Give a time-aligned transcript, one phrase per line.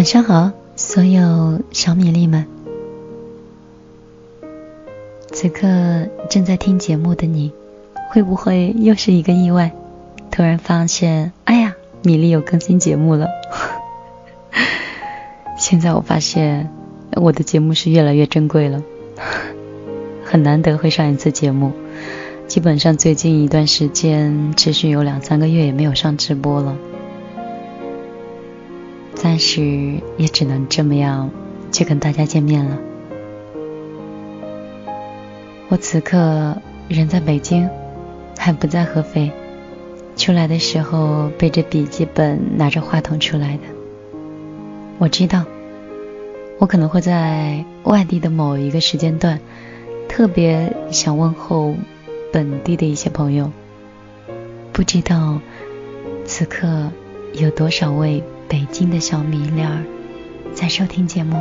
[0.00, 2.46] 晚上好，所有小米粒们。
[5.30, 5.68] 此刻
[6.30, 7.52] 正在听节目的你，
[8.08, 9.72] 会不会又是一个意外？
[10.30, 13.28] 突然发现，哎呀，米粒有更新节目了。
[15.60, 16.70] 现在我发现，
[17.16, 18.82] 我的节目是越来越珍贵了，
[20.24, 21.72] 很难得会上一次节目。
[22.48, 26.74] 基本上最近一段时间，持续有两三个月也没有上直播了。
[29.22, 31.30] 暂时也只能这么样
[31.70, 32.78] 去跟大家见面了。
[35.68, 36.56] 我此刻
[36.88, 37.68] 人在北京，
[38.38, 39.30] 还不在合肥。
[40.16, 43.64] 出来的时候背着笔记本，拿着话筒出来的。
[44.96, 45.44] 我知道，
[46.58, 49.38] 我可能会在外地的某一个时间段，
[50.08, 51.74] 特别想问候
[52.32, 53.52] 本地的一些朋友。
[54.72, 55.38] 不知道
[56.24, 56.90] 此刻
[57.34, 58.24] 有多少位。
[58.50, 59.84] 北京的小米粒儿
[60.52, 61.40] 在收听节目。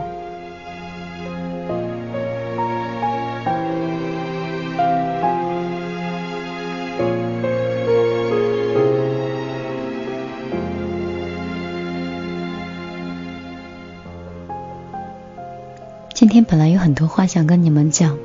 [16.14, 18.20] 今天本来有很多话想跟你们讲，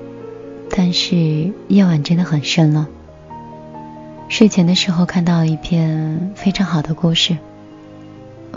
[0.69, 2.87] 但是夜晚真的很深了。
[4.29, 7.39] 睡前的时候看到一篇非常好的故事。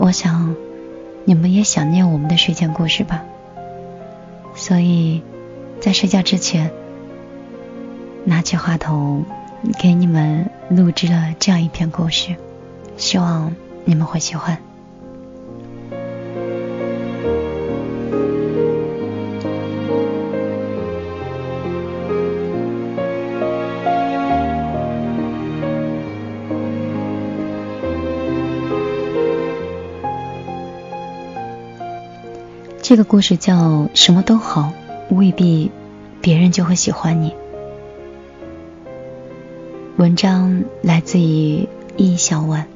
[0.00, 0.54] 我想，
[1.24, 3.24] 你们也想念我们的睡前故事吧。
[4.54, 5.22] 所以，
[5.80, 6.70] 在睡觉之前，
[8.24, 9.24] 拿起话筒，
[9.80, 12.36] 给你们录制了这样一篇故事，
[12.96, 13.52] 希望
[13.84, 14.67] 你们会喜欢。
[32.88, 34.72] 这个故事叫什么都好，
[35.10, 35.70] 未必
[36.22, 37.34] 别人就会喜欢你。
[39.98, 41.68] 文章来自于
[41.98, 42.66] 易小婉。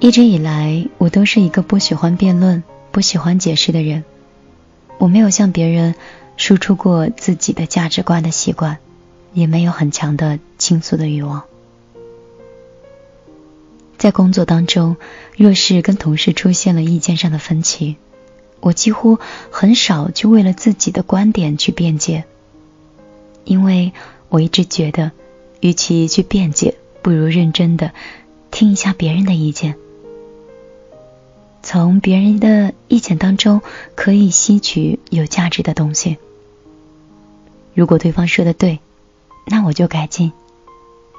[0.00, 4.02] 一直以来，我都是一个不喜欢辩论、不喜欢解释的人。
[4.96, 5.94] 我没有向别人
[6.38, 8.78] 输出过自己的价值观的习惯，
[9.34, 11.42] 也没有很强的倾诉的欲望。
[13.98, 14.96] 在工作当中，
[15.36, 17.96] 若是跟同事出现了意见上的分歧，
[18.60, 19.18] 我几乎
[19.50, 22.24] 很少去为了自己的观点去辩解，
[23.44, 23.92] 因为
[24.28, 25.12] 我一直觉得，
[25.60, 27.92] 与其去辩解，不如认真的
[28.50, 29.76] 听一下别人的意见，
[31.62, 33.62] 从别人的意见当中
[33.94, 36.16] 可以吸取有价值的东西。
[37.74, 38.78] 如果对方说的对，
[39.46, 40.30] 那我就改进；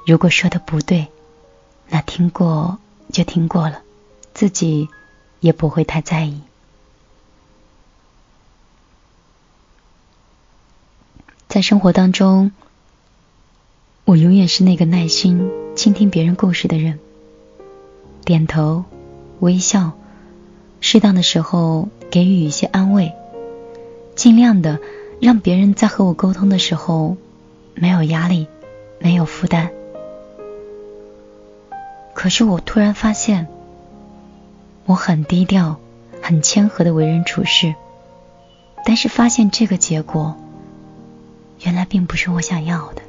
[0.06, 1.06] 如果说的不对，
[1.90, 2.78] 那听过
[3.12, 3.80] 就听过了，
[4.34, 4.88] 自己
[5.40, 6.40] 也不会太在意。
[11.48, 12.52] 在生活当中，
[14.04, 16.98] 我永远是那个耐心倾听别人故事的人，
[18.24, 18.84] 点头、
[19.40, 19.92] 微笑，
[20.80, 23.14] 适当的时候给予一些安慰，
[24.14, 24.78] 尽量的
[25.22, 27.16] 让别人在和我沟通的时候
[27.74, 28.46] 没有压力、
[28.98, 29.72] 没有负担。
[32.20, 33.46] 可是我突然发现，
[34.86, 35.76] 我很低调、
[36.20, 37.76] 很谦和的为人处事，
[38.84, 40.34] 但是发现这个结果，
[41.60, 43.02] 原来并不是我想要的。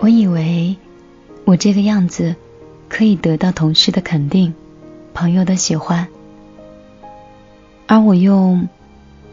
[0.00, 0.76] 我以为
[1.44, 2.34] 我这个样子
[2.88, 4.52] 可以得到同事的肯定、
[5.14, 6.08] 朋友的喜欢，
[7.86, 8.68] 而我用。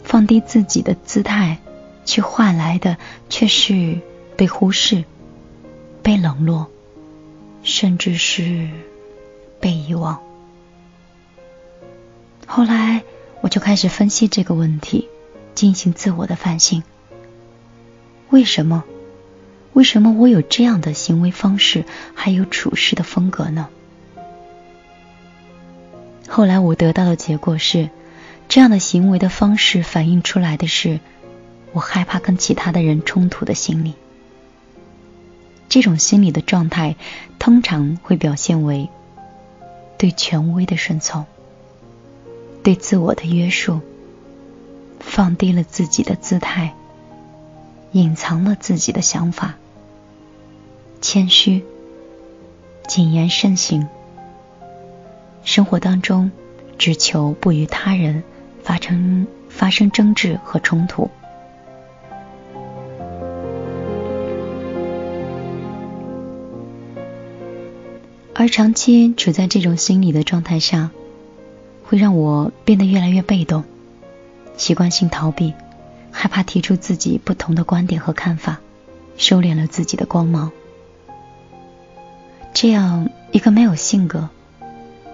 [0.05, 1.57] 放低自己的姿态，
[2.05, 2.95] 去换来的
[3.27, 3.99] 却是
[4.37, 5.03] 被忽视、
[6.01, 6.67] 被冷落，
[7.63, 8.69] 甚至是
[9.59, 10.21] 被遗忘。
[12.45, 13.03] 后来，
[13.41, 15.09] 我就开始分析这个问题，
[15.55, 16.83] 进行自我的反省：
[18.29, 18.83] 为什么？
[19.73, 23.67] 为什么我有这样的行为方式，还有处事的风格呢？
[26.29, 27.89] 后来，我得到的结果是。
[28.47, 30.99] 这样的行为的方式反映出来的是，
[31.73, 33.93] 我害怕跟其他的人冲突的心理。
[35.67, 36.95] 这种心理的状态
[37.37, 38.89] 通常会表现为
[39.97, 41.25] 对权威的顺从、
[42.63, 43.81] 对自我的约束、
[45.01, 46.73] 放低了自己的姿态、
[47.91, 49.55] 隐藏了自己的想法、
[51.01, 51.65] 谦虚、
[52.87, 53.87] 谨言慎行。
[55.43, 56.31] 生活当中
[56.77, 58.23] 只求不与他人。
[58.65, 61.09] 发生发生争执和冲突。
[68.33, 70.91] 而长期处在这种心理的状态下，
[71.85, 73.63] 会让我变得越来越被动，
[74.57, 75.53] 习惯性逃避，
[76.11, 78.59] 害怕提出自己不同的观点和看法，
[79.15, 80.51] 收敛了自己的光芒。
[82.53, 84.29] 这样一个没有性格、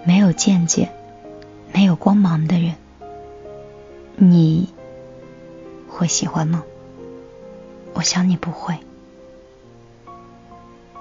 [0.04, 0.88] 没有见解、
[1.72, 2.74] 没有光芒的人。
[4.16, 4.68] 你
[5.88, 6.64] 会喜欢吗？
[7.94, 8.76] 我想你不会。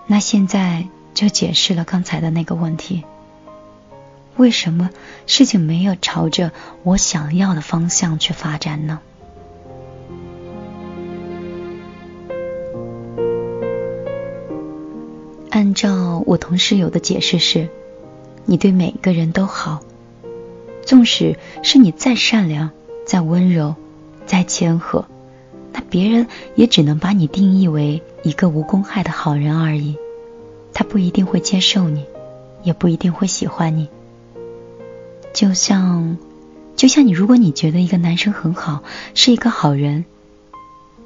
[0.07, 3.03] 那现在就解释了刚才的那个问题：
[4.35, 4.89] 为什么
[5.25, 6.51] 事情没有朝着
[6.83, 8.99] 我想要的方向去发展呢？
[15.49, 17.69] 按照我同室友的解释是，
[18.45, 19.81] 你对每个人都好，
[20.83, 22.71] 纵使是你再善良、
[23.11, 23.75] 再温柔、
[24.25, 25.03] 再谦和。
[25.73, 29.97] 那别人也只能把你定义为一个无公害的好人而已，
[30.71, 32.05] 他不一定会接受你，
[32.63, 33.89] 也不一定会喜欢你。
[35.33, 36.17] 就像，
[36.77, 38.81] 就像你，如果你觉得一个男生很好，
[39.13, 40.05] 是一个好人，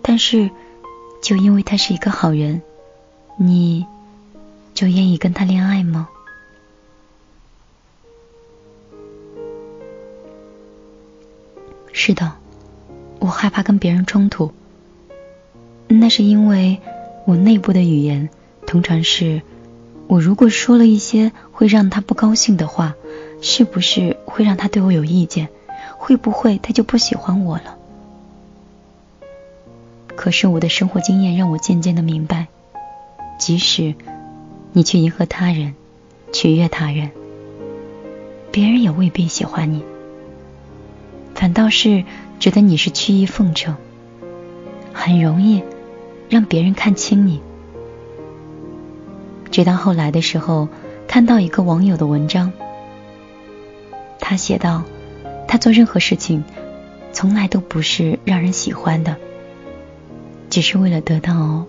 [0.04, 0.52] 但是
[1.24, 2.62] 就因为他是一个好人，
[3.36, 3.84] 你
[4.75, 6.07] 就愿意跟他恋爱吗？
[11.97, 12.33] 是的。
[13.19, 14.51] 我害怕跟别人冲突，
[15.88, 16.80] 那是因为
[17.25, 18.30] 我内部的语言
[18.68, 19.42] 通常是：
[20.07, 22.95] 我如果说了一些会让他不高兴的话，
[23.42, 25.47] 是不是会让他对我有意见？
[25.97, 27.77] 会不会他就不喜欢我了？
[30.15, 32.47] 可是我的生活经验让我渐渐的明白，
[33.39, 33.95] 即使
[34.74, 35.74] 你去迎合他人、
[36.33, 37.09] 取悦他人，
[38.51, 39.83] 别人也未必喜欢你，
[41.45, 42.03] 反倒是。
[42.39, 43.75] 觉得你是曲意奉承，
[44.92, 45.63] 很容易
[46.27, 47.39] 让别人看清你。
[49.51, 50.68] 直到后来的时候，
[51.07, 52.51] 看到一个网友的文章，
[54.19, 54.83] 他写道
[55.47, 56.44] ：“他做任何事情，
[57.13, 59.15] 从来都不是让人喜欢的，
[60.50, 61.65] 只是为了得到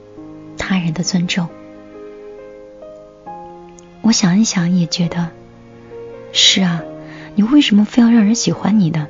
[0.58, 1.46] 他人的尊重。”
[4.02, 5.28] 我想一想，也觉得
[6.32, 6.82] 是啊，
[7.34, 9.06] 你为什么非要让人喜欢你呢？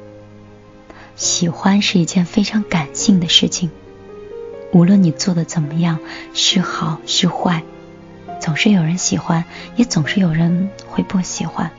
[1.17, 3.71] 喜欢是一件非常感性的事情，
[4.73, 5.99] 无论你做的怎么样，
[6.35, 7.63] 是好是坏，
[8.39, 9.45] 总是有人喜欢，
[9.77, 11.71] 也总是有人会不喜欢。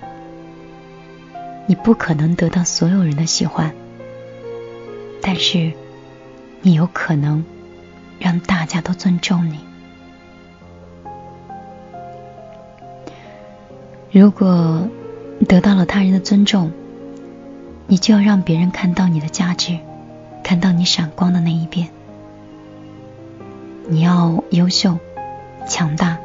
[1.67, 3.73] 你不可能得到所有人的喜欢，
[5.21, 5.71] 但是
[6.61, 7.45] 你有可能
[8.19, 9.59] 让大家都尊重你。
[14.09, 14.87] 如果
[15.47, 16.71] 得到了他人的尊重，
[17.89, 19.79] 你就要让别人看到你的价值，
[20.43, 21.87] 看到你闪光的那一边。
[23.87, 24.99] 你要优秀、
[25.67, 26.17] 强大、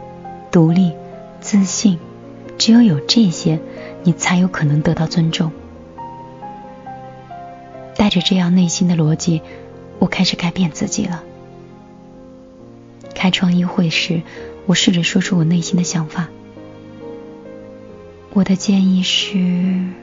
[0.51, 0.93] 独立、
[1.41, 2.01] 自信，
[2.59, 3.61] 只有有这些，
[4.03, 5.53] 你才有可能得到尊重。
[7.97, 9.41] 带着这样内心的逻辑，
[10.01, 11.23] 我开始改变自己了。
[13.15, 14.23] 开创议会时，
[14.67, 16.29] 我试着说出我内心的想法。
[18.33, 20.02] 我的建议是。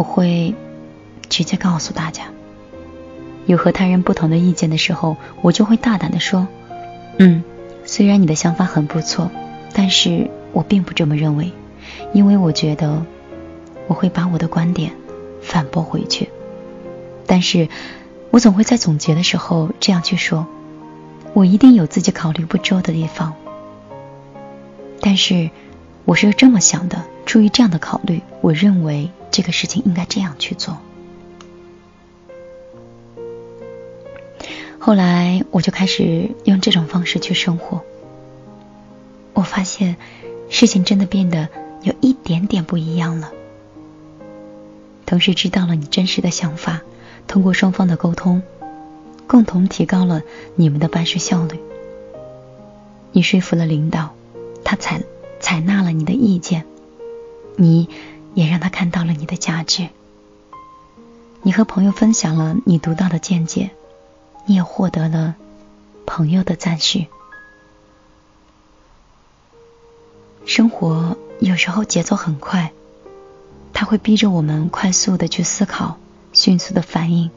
[0.00, 0.54] 我会
[1.28, 2.22] 直接告诉大家，
[3.44, 6.48] 有和他人不同的意见的时候，我就会大胆的说
[7.20, 7.44] ：“嗯，
[7.84, 9.30] 虽然你的想法很不错，
[9.74, 11.52] 但是我并不这么认为，
[12.14, 13.04] 因为我觉得
[13.88, 14.92] 我会把我的观点
[15.42, 16.30] 反驳回去。
[17.26, 17.68] 但是
[18.30, 20.46] 我总会在总结的时候这样去说：
[21.34, 23.34] 我一定有自己考虑不周的地方，
[25.02, 25.50] 但是
[26.06, 30.76] 我是这么想的，出于这样的考虑，我认为。”这个事情应该这样去做。
[34.80, 37.84] 后来我就开始用这种方式去生活。
[39.34, 39.94] 我发现
[40.48, 41.48] 事情真的变得
[41.82, 43.30] 有一点点不一样了。
[45.06, 46.80] 同时知道了你真实的想法，
[47.28, 48.42] 通过双方的沟通，
[49.28, 50.22] 共同提高了
[50.56, 51.60] 你们的办事效率。
[53.12, 54.16] 你说服了领导，
[54.64, 55.00] 他采
[55.38, 56.66] 采纳了你的意见，
[57.60, 57.88] 你。
[58.32, 59.88] 也让他看到了你的价值。
[61.42, 63.70] 你和朋友分享了你独到的见解，
[64.46, 65.34] 你也获得了
[66.06, 67.08] 朋友的赞许。
[70.46, 72.70] 生活有时候节奏很快，
[73.72, 75.98] 它会逼着我们快速的去思考，
[76.32, 77.32] 迅速的反应。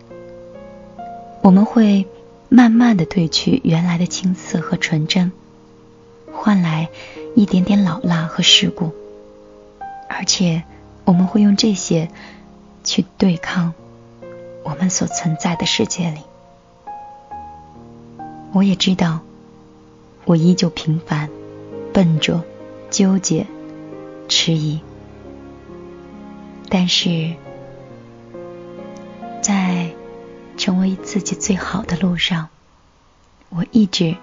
[1.42, 2.06] 我们会
[2.50, 5.32] 慢慢的褪去原来的青涩和纯真，
[6.32, 6.90] 换来
[7.36, 8.94] 一点点老辣和世故，
[10.10, 10.64] 而且。
[11.06, 12.10] 我们会用这些
[12.86, 13.74] 去对抗
[14.64, 16.22] 我们所存在的世界里。
[18.54, 19.20] 我也知道，
[20.24, 21.30] 我依旧平凡、
[21.92, 22.46] 笨拙、
[22.90, 23.46] 纠结、
[24.30, 24.80] 迟疑。
[26.70, 27.34] 但是，
[29.42, 29.92] 在
[30.56, 32.48] 成为自己最好的路上，
[33.50, 34.16] 我一直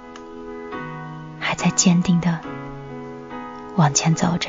[1.38, 2.40] 还在坚定的
[3.76, 4.49] 往前走着。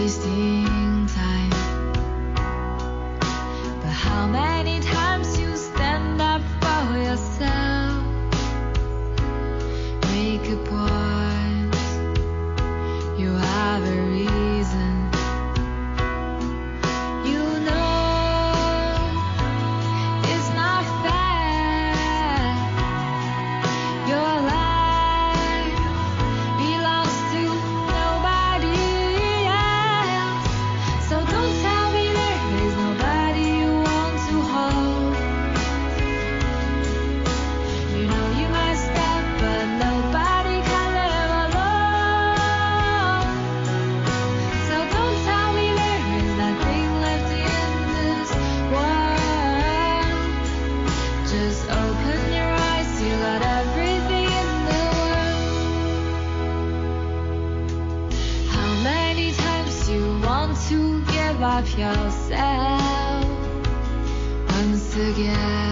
[0.00, 0.59] praise thee.
[65.08, 65.69] again.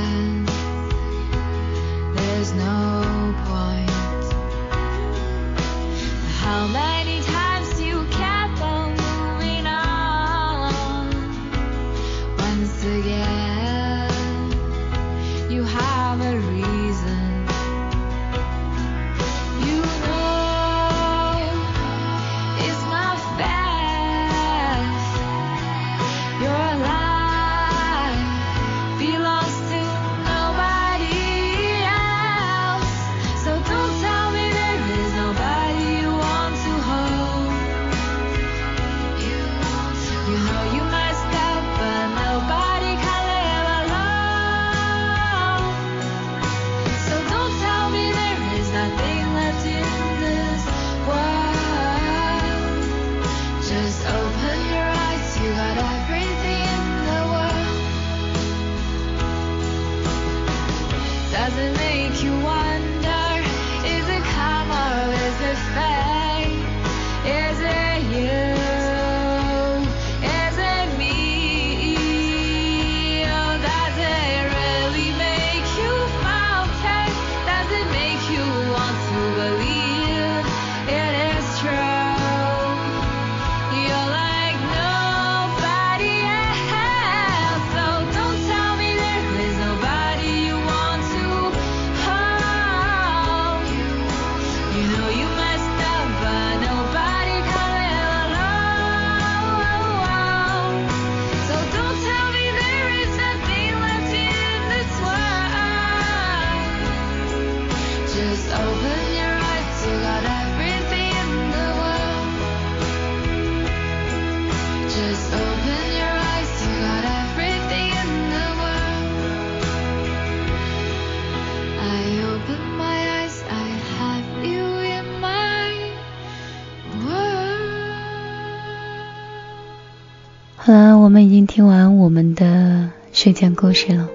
[130.69, 134.11] 好了，我们已经听完我们的睡前故事了。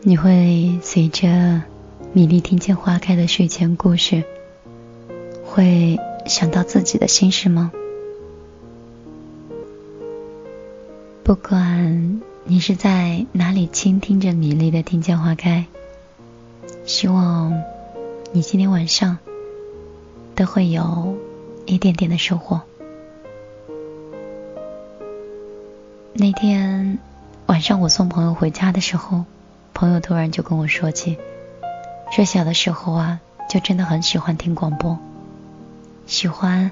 [0.00, 1.60] 你会随着
[2.14, 4.24] 米粒听见花开的睡前故事，
[5.44, 7.70] 会想到自己的心事吗？
[11.22, 15.66] 不管你是在哪里倾听着米粒的听见花开，
[16.86, 17.62] 希望
[18.32, 19.18] 你今天晚上
[20.34, 21.14] 都会有
[21.66, 22.62] 一点点的收获。
[26.22, 27.00] 那天
[27.46, 29.24] 晚上我送朋友回家的时候，
[29.74, 31.18] 朋友突然就跟我说起，
[32.12, 33.18] 说小的时候啊，
[33.50, 34.96] 就真的很喜欢听广播，
[36.06, 36.70] 喜欢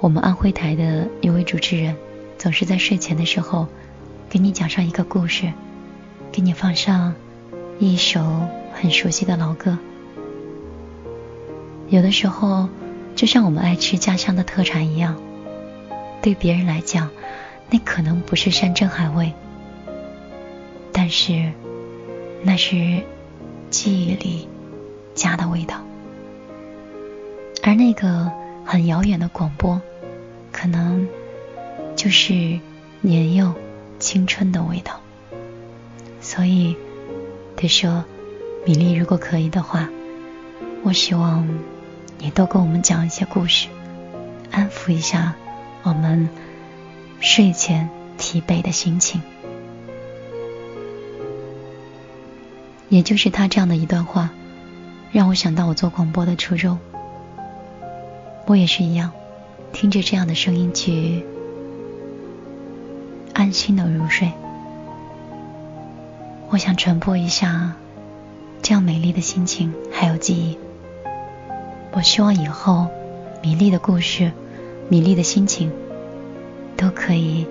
[0.00, 1.96] 我们安徽台的一位主持人，
[2.38, 3.66] 总是在睡前的时候
[4.30, 5.52] 给你讲上一个故事，
[6.32, 7.14] 给你放上
[7.78, 8.24] 一首
[8.72, 9.76] 很熟悉的老歌。
[11.90, 12.70] 有的时候，
[13.14, 15.14] 就像我们爱吃家乡的特产一样，
[16.22, 17.10] 对别人来讲。
[17.70, 19.32] 那可能不是山珍海味，
[20.92, 21.52] 但是
[22.42, 23.02] 那是
[23.70, 24.48] 记忆里
[25.14, 25.82] 家的味道。
[27.62, 28.32] 而那个
[28.64, 29.80] 很遥远的广播，
[30.50, 31.06] 可能
[31.94, 32.58] 就是
[33.02, 33.52] 年幼
[33.98, 35.00] 青春的味道。
[36.20, 36.76] 所以，
[37.56, 38.04] 得说，
[38.64, 39.88] 米粒，如果可以的话，
[40.82, 41.46] 我希望
[42.18, 43.68] 你多跟我们讲一些故事，
[44.50, 45.34] 安抚一下
[45.82, 46.28] 我们
[47.20, 49.20] 睡前疲惫的心情。
[52.88, 54.30] 也就是他这样的一段话，
[55.12, 56.78] 让我想到我做广播的初衷。
[58.46, 59.12] 我也是一样，
[59.72, 61.22] 听着这样的声音去
[63.34, 64.32] 安心的入睡。
[66.48, 67.74] 我想传播一下
[68.62, 70.56] 这样美丽的心情，还有记忆。
[71.92, 72.86] 我希望以后
[73.42, 74.32] 米粒的故事、
[74.88, 75.70] 米粒的心情，
[76.78, 77.44] 都可以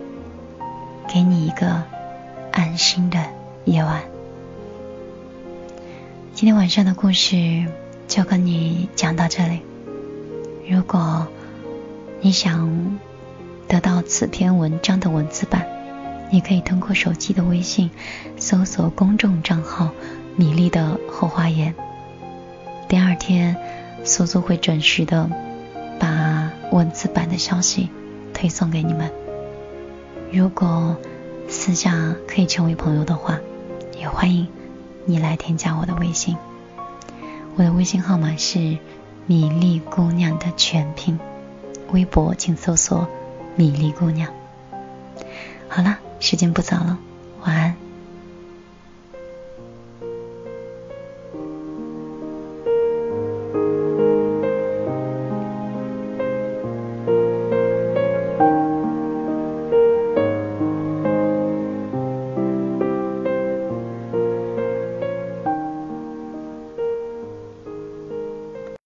[1.05, 1.83] 给你一个
[2.53, 3.19] 安心的
[3.65, 4.01] 夜晚。
[6.33, 7.65] 今天晚上的故事
[8.07, 9.59] 就跟你讲到这里。
[10.69, 11.27] 如果
[12.21, 12.97] 你想
[13.67, 15.67] 得到此篇文章的文字版，
[16.31, 17.91] 你可以通过手机的微信
[18.37, 19.91] 搜索公众账号
[20.37, 21.75] “米粒的后花园”。
[22.87, 23.57] 第二天，
[24.05, 25.29] 苏苏会准时的
[25.99, 27.89] 把文字版的消息
[28.37, 29.11] 推送给你们。
[30.31, 30.95] 如果
[31.49, 33.39] 私下可以成为朋友的话，
[33.97, 34.47] 也欢迎。
[35.05, 36.37] 你来添加我的微信，
[37.55, 38.77] 我的微信号码是
[39.25, 41.17] 米粒姑娘的全拼，
[41.91, 43.07] 微博请搜索
[43.55, 44.31] 米粒姑娘。
[45.67, 46.99] 好了，时间不早了，
[47.43, 47.86] 晚安。